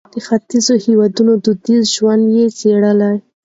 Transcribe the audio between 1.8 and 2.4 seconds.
ژوند